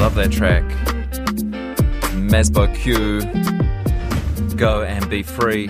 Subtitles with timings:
[0.00, 0.62] Love that track.
[2.30, 3.20] Mazbou Q.
[4.56, 5.66] Go and be free.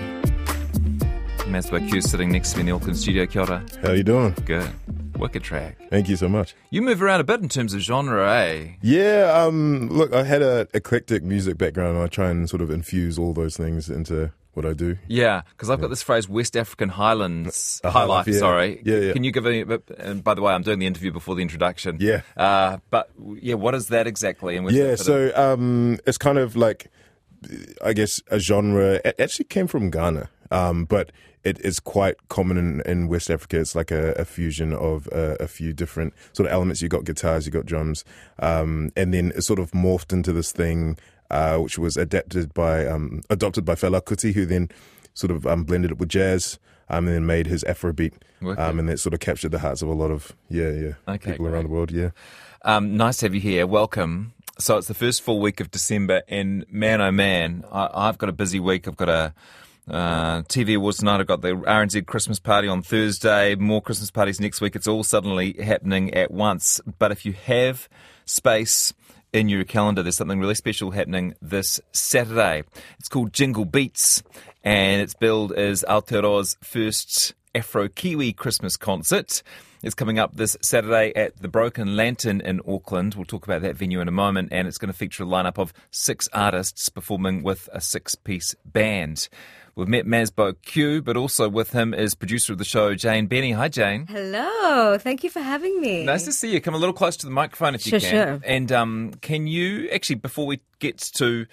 [1.47, 3.25] Mazbou Q sitting next to me in the Auckland studio.
[3.25, 3.65] Kia ora.
[3.81, 4.35] How you doing?
[4.45, 4.69] Good.
[5.17, 5.77] Wicked track.
[5.89, 6.53] Thank you so much.
[6.69, 8.73] You move around a bit in terms of genre, eh?
[8.83, 12.69] Yeah, um, look, I had an eclectic music background, and I try and sort of
[12.69, 14.97] infuse all those things into what I do.
[15.07, 18.39] Yeah, because I've got this phrase West African Highlands, Uh, High Life, yeah.
[18.39, 18.81] sorry.
[18.83, 19.13] Yeah, yeah.
[19.13, 21.41] Can you give me a and by the way, I'm doing the interview before the
[21.41, 21.97] introduction.
[21.99, 22.21] Yeah.
[22.35, 23.09] Uh, but
[23.41, 24.57] yeah, what is that exactly?
[24.57, 25.31] And yeah, that fit in?
[25.31, 26.91] so um, it's kind of like,
[27.83, 28.99] I guess, a genre.
[29.05, 31.11] It actually came from Ghana, um, but
[31.43, 33.59] it is quite common in, in West Africa.
[33.61, 36.81] It's like a, a fusion of uh, a few different sort of elements.
[36.81, 38.03] You got guitars, you got drums,
[38.39, 40.97] um, and then it sort of morphed into this thing,
[41.29, 44.69] uh, which was adapted by, um, adopted by Fela Kuti, who then
[45.13, 46.59] sort of um, blended it with jazz.
[46.91, 49.89] Um, and then made his Afrobeat, um, and that sort of captured the hearts of
[49.89, 51.53] a lot of yeah, yeah Okay, people great.
[51.53, 51.91] around the world.
[51.91, 52.09] Yeah,
[52.63, 53.67] Um, nice to have you here.
[53.67, 54.33] Welcome.
[54.57, 58.29] So it's the first full week of December, and man, oh man, I, I've got
[58.29, 58.87] a busy week.
[58.87, 59.35] I've got a
[59.87, 61.19] uh, TV awards tonight.
[61.19, 63.53] I've got the RNZ Christmas party on Thursday.
[63.53, 64.75] More Christmas parties next week.
[64.75, 66.81] It's all suddenly happening at once.
[66.97, 67.87] But if you have
[68.25, 68.93] space
[69.33, 72.63] in your calendar, there's something really special happening this Saturday.
[72.99, 74.23] It's called Jingle Beatz,
[74.63, 79.43] and it's billed as Aotearoa's first Afro Kiwi Christmas concert.
[79.81, 83.15] It's coming up this Saturday at the Broken Lantern in Auckland.
[83.15, 85.57] We'll talk about that venue in a moment, and it's going to feature a lineup
[85.57, 89.29] of six artists performing with a six piece band.
[89.79, 93.53] We've met Mazbou Q, but also with him is producer of the show, Jane Benny.
[93.53, 94.07] Hi, Jane.
[94.07, 96.03] Hello, thank you for having me.
[96.03, 96.59] Nice to see you.
[96.59, 98.09] Come a little close to the microphone if you Sure, can.
[98.09, 98.41] sure.
[98.43, 101.45] And um, can you actually, before we get to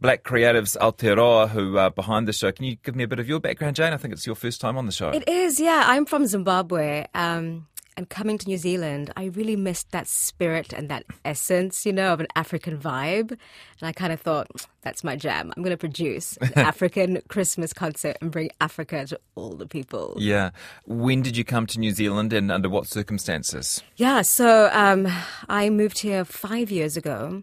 [0.00, 3.28] Black Creatives Aotearoa, who are behind the show, can you give me a bit of
[3.28, 3.92] your background, Jane?
[3.92, 5.10] I think it's your first time on the show.
[5.10, 5.84] It is, yeah.
[5.86, 7.06] I'm from Zimbabwe.
[7.14, 7.67] Um,
[7.98, 12.12] and coming to New Zealand, I really missed that spirit and that essence, you know,
[12.12, 13.32] of an African vibe.
[13.32, 14.46] And I kind of thought,
[14.82, 15.52] that's my jam.
[15.56, 20.14] I'm going to produce an African Christmas concert and bring Africa to all the people.
[20.16, 20.50] yeah.
[20.86, 23.82] When did you come to New Zealand and under what circumstances?
[23.96, 25.08] Yeah, so um,
[25.48, 27.42] I moved here five years ago,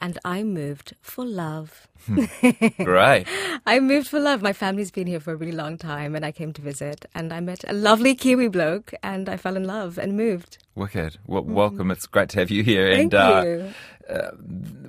[0.00, 1.88] and I moved for love.
[2.78, 3.26] right.
[3.66, 4.42] I moved for love.
[4.42, 7.04] My family's been here for a really long time, and I came to visit.
[7.14, 10.58] And I met a lovely Kiwi bloke, and I fell in love and moved.
[10.74, 11.18] Wicked.
[11.26, 11.90] Well, welcome.
[11.90, 12.90] It's great to have you here.
[12.94, 13.74] Thank and you.
[14.08, 14.30] Uh,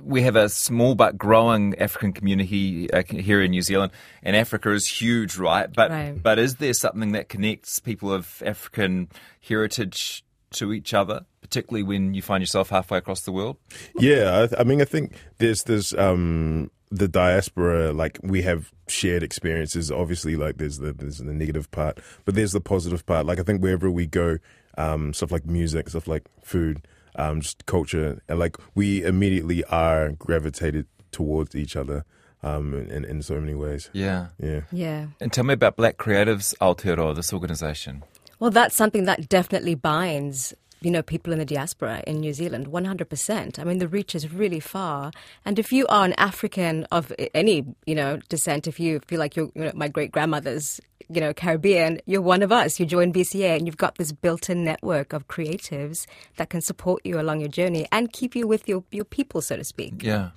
[0.02, 3.92] we have a small but growing African community uh, here in New Zealand,
[4.22, 5.72] and Africa is huge, right?
[5.72, 6.20] But Right.
[6.20, 9.08] but is there something that connects people of African
[9.40, 13.56] heritage to each other, particularly when you find yourself halfway across the world?
[13.98, 19.22] Yeah, I, I mean, I think there's there's um the diaspora like we have shared
[19.22, 19.90] experiences.
[19.90, 23.26] Obviously, like there's the there's the negative part, but there's the positive part.
[23.26, 24.38] Like I think wherever we go,
[24.76, 26.86] um, stuff like music, stuff like food,
[27.16, 32.04] um, just culture, and like we immediately are gravitated towards each other,
[32.42, 33.90] um, in in so many ways.
[33.92, 34.28] Yeah.
[34.38, 34.60] Yeah.
[34.70, 35.06] Yeah.
[35.20, 38.02] And tell me about Black Creatives Aotearoa, this organisation.
[38.42, 42.66] Well, that's something that definitely binds, you know, people in the diaspora in New Zealand,
[42.72, 43.56] 100%.
[43.60, 45.12] I mean, the reach is really far.
[45.44, 49.36] And if you are an African of any, you know, descent, if you feel like
[49.36, 52.80] you're, you know, my great grandmother's, you know, Caribbean, you're one of us.
[52.80, 57.20] You join BCA and you've got this built-in network of creatives that can support you
[57.20, 60.02] along your journey and keep you with your, your people, so to speak.
[60.02, 60.30] Yeah.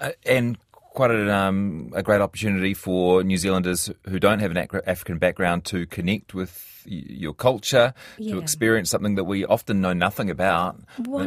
[0.00, 0.58] Uh, and
[0.96, 5.64] quite a, um, a great opportunity for New Zealanders who don't have an African background
[5.66, 7.92] to connect with your culture,
[8.30, 10.76] to experience something that we often know nothing about.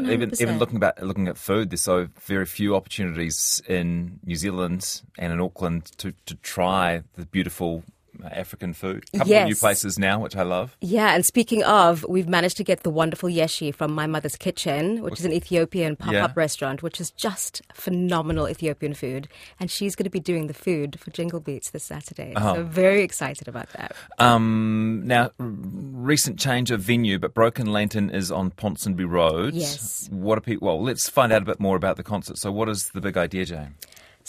[0.08, 4.36] Uh, Even even looking about looking at food, there's so very few opportunities in New
[4.36, 7.84] Zealand and in Auckland to, to try the beautiful
[8.24, 9.06] African food.
[9.14, 10.76] A couple of new places now, which I love.
[10.82, 15.02] Yeah, and speaking of, we've managed to get the wonderful yeshi from My Mother's Kitchen,
[15.02, 16.28] which is an Ethiopian pop up Yeah.
[16.36, 19.28] restaurant, which is just phenomenal Ethiopian food.
[19.60, 22.34] And she's going to be doing the food for Jingle Beatz this Saturday.
[22.36, 22.56] Oh.
[22.56, 23.94] So, very excited about that.
[24.18, 29.54] Um, now, r- recent change of venue, but Broken Lantern is on Ponsonby Road.
[29.54, 30.08] Yes.
[30.12, 30.68] What are people?
[30.68, 32.38] Well, let's find out a bit more about the concert.
[32.38, 33.76] So, what is the big idea, Jane?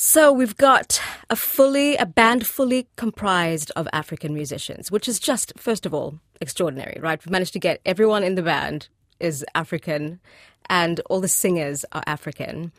[0.03, 0.99] So we've got
[1.29, 6.19] a fully a band fully comprised of African musicians, which is just first of all
[6.41, 7.23] extraordinary, right?
[7.23, 8.89] We've managed to get everyone in the band
[9.19, 10.19] is African
[10.71, 12.73] and all the singers are African.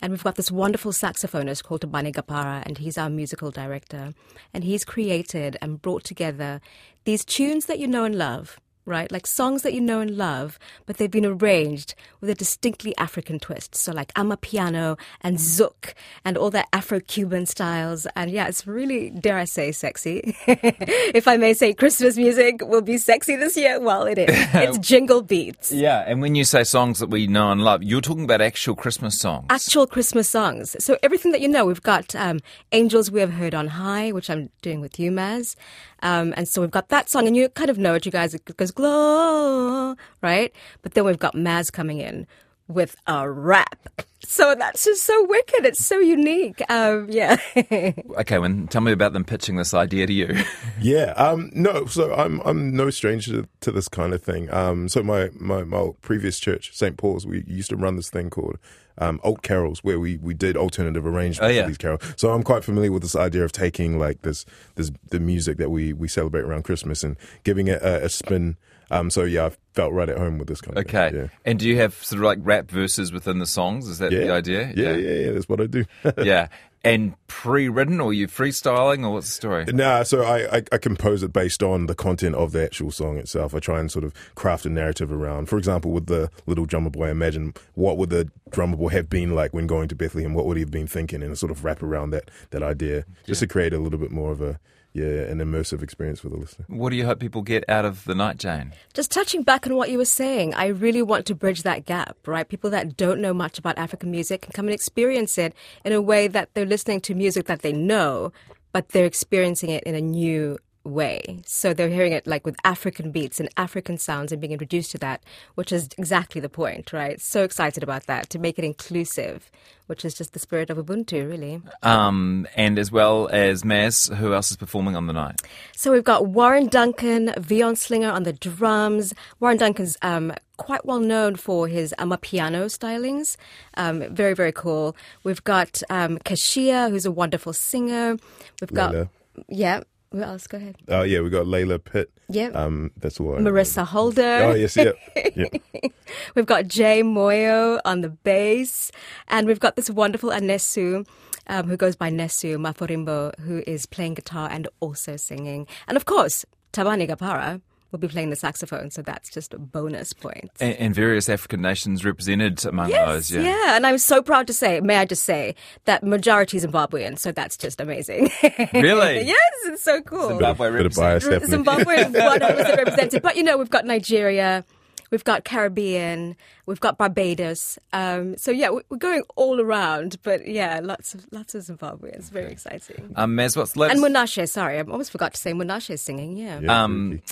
[0.00, 4.14] And we've got this wonderful saxophonist called Thabani Gapara, and he's our musical director.
[4.54, 6.60] And he's created and brought together
[7.02, 9.12] these tunes that you know and love, right?
[9.12, 13.38] Like songs that you know and love, but they've been arranged with a distinctly African
[13.38, 13.74] twist.
[13.74, 15.92] So like Amapiano and Zouk
[16.24, 18.06] and all that Afro-Cuban styles.
[18.16, 20.36] And yeah, it's really, dare I say, sexy.
[20.46, 23.80] if I may say, Christmas music will be sexy this year.
[23.80, 24.28] Well, it is.
[24.58, 25.70] It's jingle beatz.
[25.70, 28.74] Yeah, and when you say songs that we know and love, you're talking about actual
[28.74, 29.46] Christmas songs.
[29.50, 30.74] Actual Christmas songs.
[30.82, 32.40] So everything that you know, we've got um,
[32.72, 35.54] Angels We Have Heard on High, which I'm doing with you, Maz.
[36.02, 38.34] Um, and so we've got that song, and you kind of know it, you guys.
[38.56, 40.52] Goes glow, right?
[40.82, 42.28] But then we've got Maz coming in
[42.68, 43.88] with a rap.
[44.30, 45.64] So that's just so wicked.
[45.64, 46.62] It's so unique.
[46.70, 47.38] Um, yeah.
[47.56, 50.44] okay, when tell me about them pitching this idea to you.
[50.82, 51.12] yeah.
[51.16, 51.86] Um, no.
[51.86, 54.52] So I'm I'm no stranger to, to this kind of thing.
[54.52, 58.28] Um, so my, my my previous church, St Paul's, we used to run this thing
[58.28, 58.58] called
[58.98, 61.62] um, alt carols where we, we did alternative arrangements oh, yeah.
[61.62, 62.02] for these carols.
[62.16, 65.70] So I'm quite familiar with this idea of taking like this this the music that
[65.70, 68.56] we we celebrate around Christmas and giving it a, a spin.
[68.90, 71.12] Um, so yeah, I felt right at home with this kind of okay.
[71.14, 71.26] Yeah.
[71.44, 73.86] And do you have sort of like rap verses within the songs?
[73.86, 74.26] Is that yeah.
[74.26, 74.72] the idea?
[74.74, 75.84] Yeah, yeah, yeah, yeah, That's what I do.
[76.22, 76.48] yeah
[76.84, 79.64] and pre-written, or you freestyling, or what's the story?
[79.66, 83.18] Nah, so I, I, I, compose it based on the content of the actual song
[83.18, 83.54] itself.
[83.54, 85.48] I try and sort of craft a narrative around.
[85.48, 89.34] For example, with the little drummer boy, imagine what would the drummer boy have been
[89.34, 90.34] like when going to Bethlehem?
[90.34, 91.22] What would he have been thinking?
[91.22, 93.46] And sort of wrap around that that idea, just yeah.
[93.46, 94.60] to create a little bit more of a
[94.92, 96.64] yeah, an immersive experience for the listener.
[96.68, 98.72] What do you hope people get out of the night, Jane?
[98.94, 102.16] Just touching back on what you were saying, I really want to bridge that gap,
[102.26, 102.48] right?
[102.48, 105.54] People that don't know much about African music can come and experience it
[105.84, 108.32] in a way that they're listening to music that they know,
[108.72, 111.40] but they're experiencing it in a new way.
[111.46, 114.98] So they're hearing it like with African beats and African sounds and being introduced to
[114.98, 115.22] that,
[115.54, 117.20] which is exactly the point, right?
[117.20, 119.50] So excited about that to make it inclusive,
[119.86, 121.62] which is just the spirit of Ubuntu, really.
[121.82, 125.40] Um, and as well as Maz, who else is performing on the night?
[125.76, 129.14] So we've got Warren Duncan, Vion Slinger on the drums.
[129.40, 133.36] Warren Duncan's um, quite well known for his amapiano stylings.
[133.74, 134.96] Um, very, very cool.
[135.24, 138.16] We've got um, Kashia, who's a wonderful singer.
[138.60, 139.08] We've got, Layla.
[139.48, 139.80] yeah,
[140.12, 140.46] who else?
[140.46, 140.76] Go ahead.
[140.88, 142.10] Oh, uh, yeah, we got Layla Pitt.
[142.28, 142.56] Yep.
[142.56, 143.36] Um, that's all.
[143.36, 144.22] Marissa Holder.
[144.42, 144.92] Oh, yes, yeah.
[146.34, 148.90] we've got Jay Moyo on the bass.
[149.28, 151.06] And we've got this wonderful Anesu.
[151.50, 155.66] Um, who goes by Nesu Maforimbo, who is playing guitar and also singing.
[155.86, 156.44] And of course,
[156.74, 160.50] Thabani Gapara, will be playing the saxophone, so that's just a bonus point.
[160.60, 163.42] And, and various African nations represented among yes, those, yeah.
[163.42, 165.54] Yeah, and I'm so proud to say, may I just say,
[165.84, 168.30] that majority Zimbabwean, so that's just amazing.
[168.72, 169.22] Really?
[169.22, 170.28] yes, it's so cool.
[170.28, 171.46] Zimbabwe represented.
[171.46, 173.22] Zimbabwe is 100% represented.
[173.22, 174.64] But you know, we've got Nigeria.
[175.10, 176.36] We've got Caribbean,
[176.66, 177.78] we've got Barbados.
[177.92, 180.18] Um, so yeah, we're going all around.
[180.22, 182.30] But yeah, lots of lots of Zimbabweans.
[182.30, 183.12] Very exciting.
[183.16, 183.94] Um, Maz, what's left?
[183.94, 184.48] And Munashe.
[184.48, 186.36] Sorry, I almost forgot to say Munashe is singing.
[186.36, 186.60] Yeah.
[186.60, 187.22] yeah um,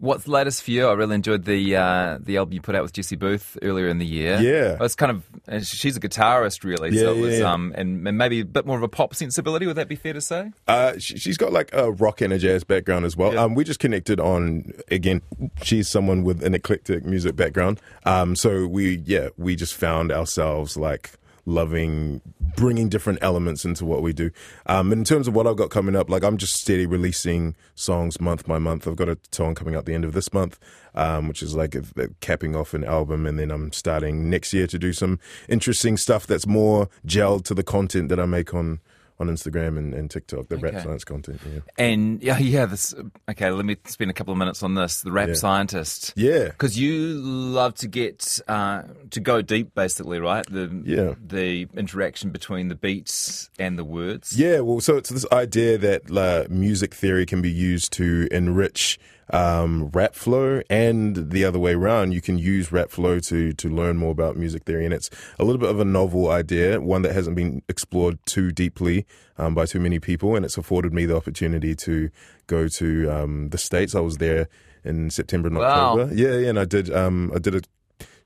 [0.00, 0.86] what's the latest for you?
[0.86, 3.98] I really enjoyed the uh, the album you put out with Jessie Booth earlier in
[3.98, 4.40] the year.
[4.40, 7.52] Yeah, it's kind of she's a guitarist really, yeah, so it was yeah.
[7.52, 9.66] um and, maybe a bit more of a pop sensibility.
[9.66, 10.52] Would that be fair to say?
[10.66, 13.34] Uh, she, has got like a rock and a jazz background as well.
[13.34, 13.42] Yeah.
[13.42, 15.22] Um, we just connected on again.
[15.62, 17.80] She's someone with an eclectic music background.
[18.04, 21.12] Um, so we yeah we just found ourselves like
[21.46, 22.20] loving
[22.56, 24.30] bringing different elements into what we do.
[24.66, 28.20] Um, in terms of what I've got coming up, like I'm just steady releasing songs
[28.20, 28.88] month by month.
[28.88, 30.58] I've got a song coming up the end of this month,
[30.94, 34.52] um, which is like a, a capping off an album, and then I'm starting next
[34.52, 38.54] year to do some interesting stuff that's more gelled to the content that I make
[38.54, 38.80] on
[39.18, 40.70] on Instagram and, and TikTok, the okay.
[40.70, 41.40] rap science content.
[41.44, 41.60] Yeah.
[41.78, 42.66] And yeah, yeah.
[42.66, 42.94] This
[43.30, 43.50] okay.
[43.50, 45.02] Let me spend a couple of minutes on this.
[45.02, 45.34] The rap yeah.
[45.34, 46.12] scientist.
[46.16, 46.46] Yeah.
[46.46, 50.44] Because you love to get uh, to go deep, basically, right?
[50.46, 51.14] The yeah.
[51.24, 54.38] The interaction between the beats and the words.
[54.38, 54.60] Yeah.
[54.60, 58.98] Well, so it's this idea that uh, music theory can be used to enrich
[59.30, 62.12] um, rap flow and the other way around.
[62.12, 65.44] You can use rap flow to to learn more about music theory, and it's a
[65.44, 69.06] little bit of a novel idea, one that hasn't been explored too deeply
[69.38, 72.10] um, by too many people, and it's afforded me the opportunity to
[72.46, 73.94] go to um, the states.
[73.94, 74.48] I was there
[74.84, 75.92] in September and wow.
[75.92, 76.14] October.
[76.14, 77.62] Yeah, yeah, and I did um, I did a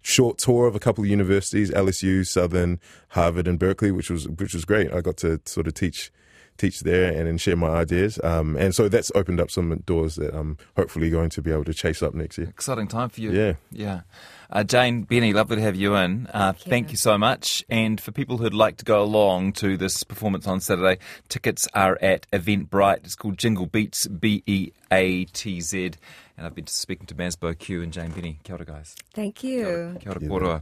[0.02, 2.80] short tour of a couple of universities, LSU, Southern,
[3.10, 4.92] Harvard, and Berkeley, which was which was great.
[4.92, 6.12] I got to sort of teach
[6.60, 8.20] teach there and, and share my ideas.
[8.22, 11.64] Um, and so that's opened up some doors that I'm hopefully going to be able
[11.64, 12.48] to chase up next year.
[12.48, 13.32] Exciting time for you.
[13.32, 13.54] Yeah.
[13.70, 14.00] Yeah.
[14.52, 16.26] Uh, Jane, Benny, lovely to have you in.
[16.26, 16.70] Uh, thank, you.
[16.70, 16.96] thank, you.
[16.96, 17.64] so much.
[17.70, 20.98] And for people who'd like to go along to this performance on Saturday,
[21.28, 23.04] tickets are at Eventbrite.
[23.04, 25.92] It's called Jingle Beatz, B E A T Z.
[26.36, 28.40] And I've been speaking to Maz Q and Jane Benny.
[28.42, 28.96] Kia ora, guys.
[29.14, 29.96] Thank you.
[30.00, 30.58] Kia ora, Kia ora